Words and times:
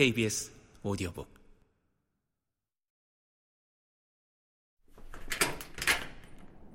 KBS 0.00 0.50
오디오북 0.82 1.28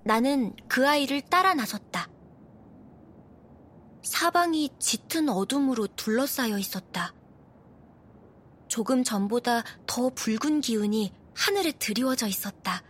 나는 0.04 0.55
그 0.67 0.88
아이를 0.88 1.21
따라 1.21 1.56
나섰다. 1.56 2.08
사방이 4.03 4.69
짙은 4.78 5.29
어둠으로 5.29 5.88
둘러싸여 5.88 6.60
있었다. 6.60 7.15
조금 8.67 9.03
전보다 9.03 9.63
더 9.87 10.12
붉은 10.12 10.62
기운이 10.62 11.12
하늘에 11.33 11.71
드리워져 11.71 12.28
있었다. 12.28 12.83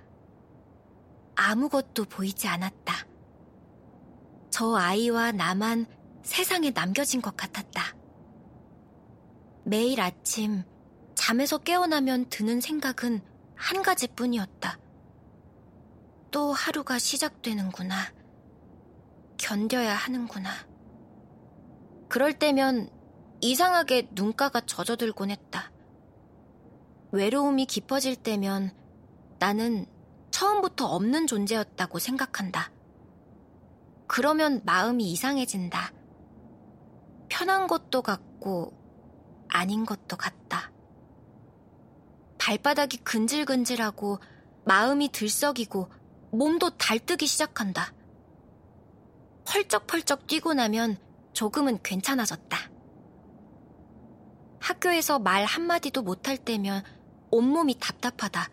아무것도 1.36 2.04
보이지 2.09 2.49
않았다. 2.49 3.07
저 4.49 4.75
아이와 4.75 5.31
나만 5.31 5.86
세상에 6.23 6.71
남겨진 6.71 7.21
것 7.21 7.38
같았다. 7.38 8.04
매일 9.68 10.00
아침 10.00 10.64
잠에서 11.15 11.57
깨어나면 11.57 12.29
드는 12.29 12.61
생각은 12.61 13.19
한 13.55 13.82
가지 13.82 14.07
뿐이었다. 14.07 14.78
또 16.29 16.54
하루가 16.54 17.00
시작되는구나. 17.00 18.14
견뎌야 19.38 19.96
하는구나. 19.96 20.51
그럴 22.10 22.33
때면 22.33 22.91
이상하게 23.41 24.10
눈가가 24.11 24.61
젖어들곤 24.61 25.32
했다. 25.32 25.71
외로움이 27.11 27.66
깊어질 27.66 28.16
때면 28.16 28.71
나는 29.39 29.88
처음부터 30.29 30.86
없는 30.86 31.25
존재였다고 31.25 31.97
생각한다. 31.97 32.72
그러면 34.05 34.61
마음이 34.63 35.09
이상해진다. 35.09 35.91
편한 37.30 37.66
것도 37.66 38.03
같고 38.03 38.84
아닌 39.55 39.86
것도 39.86 40.17
같다. 40.17 40.71
발바닥이 42.38 42.97
근질근질하고 42.97 44.19
마음이 44.66 45.09
들썩이고 45.11 45.89
몸도 46.31 46.71
달뜨기 46.71 47.25
시작한다. 47.25 47.93
펄쩍펄쩍 49.45 50.27
뛰고 50.27 50.53
나면 50.53 50.97
조금은 51.31 51.80
괜찮아졌다. 51.83 52.57
학교에서 54.59 55.19
말 55.19 55.45
한마디도 55.45 56.02
못할 56.02 56.37
때면 56.37 56.83
온몸이 57.31 57.80
답답하다. 57.80 58.49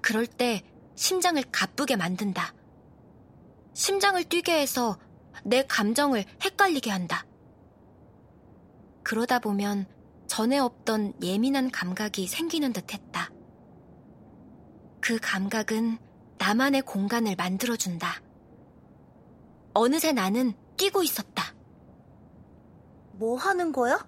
그럴 0.00 0.26
때 0.26 0.62
심장을 0.94 1.42
가쁘게 1.52 1.96
만든다. 1.96 2.54
심장을 3.74 4.22
뛰게 4.24 4.58
해서 4.58 4.98
내 5.44 5.66
감정을 5.66 6.24
헷갈리게 6.42 6.90
한다. 6.90 7.26
그러다 9.04 9.38
보면 9.38 9.86
전에 10.26 10.58
없던 10.58 11.14
예민한 11.22 11.70
감각이 11.70 12.26
생기는 12.26 12.72
듯 12.72 12.92
했다. 12.92 13.30
그 15.00 15.18
감각은 15.20 15.98
나만의 16.38 16.82
공간을 16.82 17.36
만들어준다. 17.36 18.22
어느새 19.74 20.12
나는 20.12 20.54
뛰고 20.76 21.02
있었다. 21.02 21.54
뭐 23.12 23.36
하는 23.36 23.70
거야? 23.70 24.06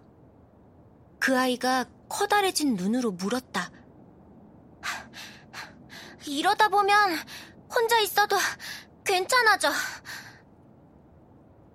그 1.19 1.39
아이가 1.39 1.85
커다래진 2.09 2.75
눈으로 2.77 3.13
물었다. 3.13 3.71
이러다 6.27 6.69
보면 6.69 7.17
혼자 7.73 7.99
있어도 8.01 8.37
괜찮아져. 9.05 9.71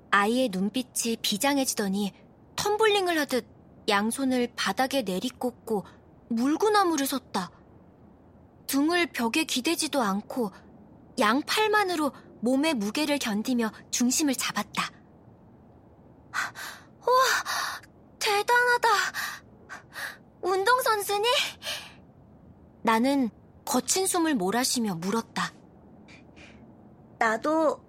아이의 0.10 0.50
눈빛이 0.50 1.18
비장해지더니 1.22 2.14
텀블링을 2.62 3.18
하듯 3.18 3.48
양손을 3.90 4.54
바닥에 4.56 5.02
내리꽂고 5.02 5.84
물구나무를 6.30 7.08
섰다. 7.08 7.50
등을 8.68 9.08
벽에 9.08 9.44
기대지도 9.46 10.02
않고 10.02 10.52
양팔만으로 11.20 12.12
몸의 12.42 12.76
무게를 12.76 13.18
견디며 13.18 13.72
중심을 13.90 14.36
잡았다. 14.36 14.92
우와, 17.02 17.82
대단하다. 18.20 18.90
운동선수니? 20.42 21.28
나는 22.84 23.30
거친 23.66 24.06
숨을 24.06 24.36
몰아쉬며 24.36 24.96
물었다. 24.96 25.52
나도 27.18 27.84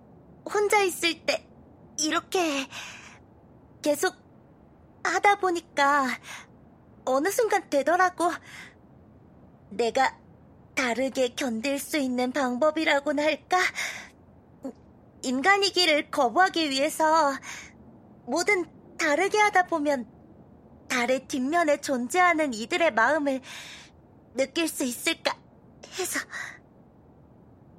혼자 0.47 0.83
있을 0.83 1.25
때 1.27 1.47
이렇게 1.99 2.67
계속 3.83 4.23
하다 5.05 5.37
보니까 5.37 6.07
어느 7.05 7.31
순간 7.31 7.69
되더라고. 7.69 8.31
내가 9.71 10.19
다르게 10.75 11.35
견딜 11.35 11.79
수 11.79 11.99
있는 11.99 12.33
방법이라고나 12.33 13.23
할까? 13.23 13.59
인간이기를 15.23 16.11
거부하기 16.11 16.71
위해서 16.71 17.33
뭐든 18.27 18.67
다르게 18.99 19.39
하다 19.39 19.67
보면 19.67 20.07
달의 20.89 21.27
뒷면에 21.27 21.81
존재하는 21.81 22.53
이들의 22.55 22.93
마음을 22.93 23.41
느낄 24.35 24.69
수 24.69 24.85
있을까 24.85 25.37
해서. 25.99 26.21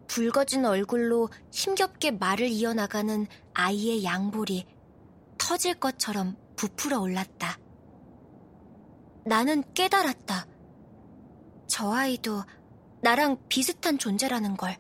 붉어진 0.08 0.66
얼굴로 0.66 1.30
힘겹게 1.52 2.12
말을 2.12 2.48
이어나가는 2.48 3.26
아이의 3.54 4.04
양볼이 4.04 4.68
터질 5.38 5.80
것처럼 5.80 6.38
부풀어 6.56 7.00
올랐다. 7.00 7.58
나는 9.26 9.64
깨달았다. 9.74 10.48
저 11.68 11.92
아이도 11.92 12.44
나랑 13.02 13.38
비슷한 13.50 13.98
존재라는 13.98 14.58
걸. 14.58 14.78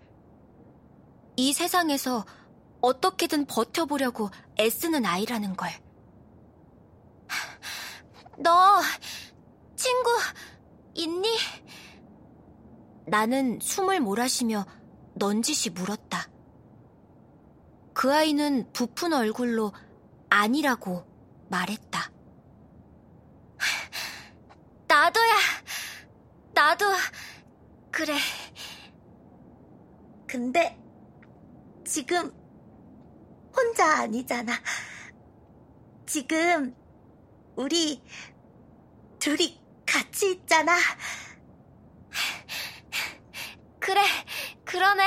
이 1.35 1.53
세상에서 1.53 2.25
어떻게든 2.81 3.45
버텨보려고 3.45 4.29
애쓰는 4.59 5.05
아이라는 5.05 5.55
걸. 5.55 5.69
너, 8.37 8.81
친구, 9.75 10.09
있니? 10.93 11.29
나는 13.05 13.59
숨을 13.61 13.99
몰아쉬며 13.99 14.65
넌지시 15.15 15.71
물었다. 15.71 16.29
그 17.93 18.13
아이는 18.13 18.71
부푼 18.73 19.13
얼굴로 19.13 19.71
아니라고 20.29 21.05
말했다. 21.53 22.11
나도야. 24.87 25.33
나도 26.55 26.85
그래. 27.91 28.17
근데 30.25 30.79
지금 31.85 32.31
혼자 33.55 33.99
아니잖아. 33.99 34.53
지금 36.07 36.75
우리 37.55 38.01
둘이 39.19 39.61
같이 39.85 40.31
있잖아. 40.31 40.75
그래, 43.79 44.01
그러네. 44.65 45.03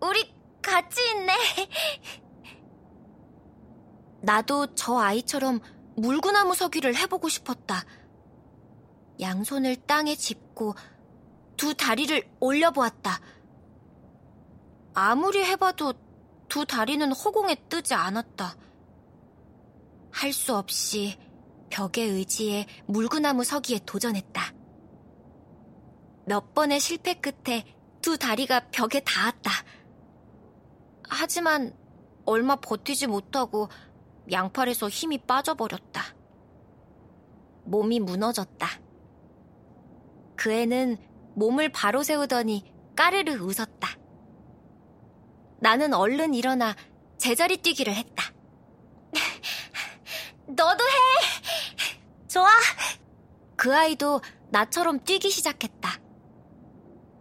우리 0.00 0.34
같이 0.60 1.00
있네. 1.10 1.32
나도 4.22 4.74
저 4.74 4.98
아이처럼 4.98 5.60
물구나무 5.96 6.54
서기를 6.54 6.96
해보고 6.96 7.28
싶었다. 7.28 7.84
양손을 9.20 9.76
땅에 9.86 10.14
짚고 10.14 10.74
두 11.56 11.74
다리를 11.74 12.28
올려보았다. 12.40 13.20
아무리 14.94 15.44
해봐도 15.44 15.94
두 16.48 16.64
다리는 16.64 17.12
허공에 17.12 17.56
뜨지 17.68 17.94
않았다. 17.94 18.56
할 20.10 20.32
수 20.32 20.56
없이 20.56 21.18
벽에 21.70 22.02
의지해 22.02 22.66
물구나무 22.86 23.44
서기에 23.44 23.80
도전했다. 23.86 24.52
몇 26.26 26.52
번의 26.54 26.80
실패 26.80 27.14
끝에 27.14 27.64
두 28.02 28.18
다리가 28.18 28.70
벽에 28.70 29.00
닿았다. 29.00 29.50
하지만 31.08 31.76
얼마 32.24 32.56
버티지 32.56 33.06
못하고 33.06 33.68
양팔에서 34.30 34.88
힘이 34.88 35.18
빠져버렸다. 35.18 36.02
몸이 37.64 38.00
무너졌다. 38.00 38.68
그 40.36 40.52
애는 40.52 40.96
몸을 41.34 41.70
바로 41.70 42.02
세우더니 42.02 42.72
까르르 42.96 43.34
웃었다. 43.42 43.96
나는 45.60 45.94
얼른 45.94 46.34
일어나 46.34 46.74
제자리 47.18 47.58
뛰기를 47.58 47.94
했다. 47.94 48.24
너도 50.46 50.84
해! 50.84 52.28
좋아! 52.28 52.48
그 53.56 53.76
아이도 53.76 54.22
나처럼 54.50 55.04
뛰기 55.04 55.30
시작했다. 55.30 56.00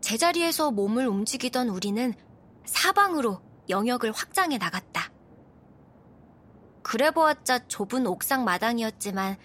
제자리에서 0.01 0.71
몸을 0.71 1.07
움직이던 1.07 1.69
우리는 1.69 2.13
사방으로 2.65 3.41
영역을 3.69 4.11
확장해 4.11 4.57
나갔다. 4.57 5.11
그래 6.89 7.11
보았자 7.11 7.67
좁은 7.67 8.07
옥상 8.07 8.43
마당이었지만 8.45 9.37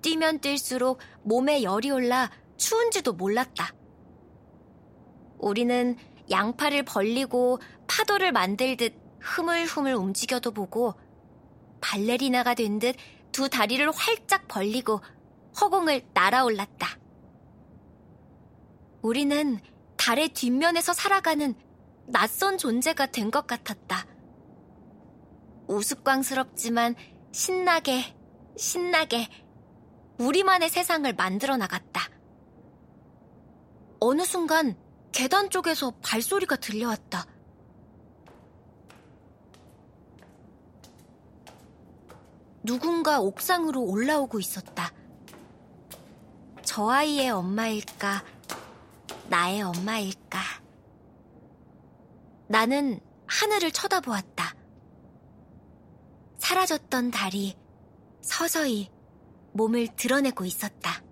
뛰면 0.00 0.40
뛸수록 0.40 0.96
몸에 1.22 1.62
열이 1.62 1.90
올라 1.90 2.30
추운지도 2.56 3.12
몰랐다. 3.12 3.74
우리는 5.38 5.98
양팔을 6.30 6.84
벌리고 6.84 7.58
파도를 7.86 8.32
만들듯 8.32 8.94
흐물흐물 9.20 9.92
움직여도 9.92 10.52
보고 10.52 10.94
발레리나가 11.82 12.54
된 12.54 12.78
듯 12.78 12.96
두 13.32 13.50
다리를 13.50 13.88
활짝 13.92 14.48
벌리고 14.48 15.02
허공을 15.60 16.06
날아올랐다. 16.14 16.88
우리는 19.02 19.60
달의 19.98 20.30
뒷면에서 20.30 20.94
살아가는 20.94 21.54
낯선 22.06 22.56
존재가 22.56 23.08
된 23.08 23.30
것 23.30 23.46
같았다. 23.46 24.06
우스꽝스럽지만 25.68 26.96
신나게, 27.30 28.16
신나게 28.56 29.28
우리만의 30.18 30.68
세상을 30.68 31.12
만들어 31.14 31.56
나갔다. 31.56 32.08
어느 34.00 34.24
순간 34.24 34.76
계단 35.12 35.50
쪽에서 35.50 35.92
발소리가 36.02 36.56
들려왔다. 36.56 37.26
누군가 42.62 43.20
옥상으로 43.20 43.82
올라오고 43.82 44.40
있었다. 44.40 44.92
저 46.62 46.88
아이의 46.88 47.30
엄마일까? 47.30 48.24
나의 49.28 49.62
엄마일까? 49.62 50.38
나는 52.48 53.00
하늘을 53.26 53.70
쳐다보았다. 53.70 54.57
사라졌던 56.48 57.10
달이 57.10 57.58
서서히 58.22 58.88
몸을 59.52 59.88
드러내고 59.96 60.46
있었다. 60.46 61.02